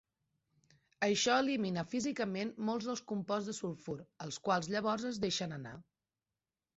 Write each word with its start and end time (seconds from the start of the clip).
Això 1.07 1.33
elimina 1.41 1.83
físicament 1.91 2.53
molts 2.69 2.87
dels 2.91 3.03
composts 3.11 3.49
de 3.51 3.55
sulfur, 3.57 3.97
els 4.27 4.39
quals 4.49 4.71
llavors 4.77 5.05
es 5.11 5.21
deixen 5.27 5.55
anar. 5.59 5.75